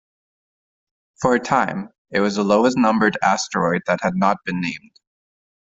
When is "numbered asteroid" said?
2.75-3.83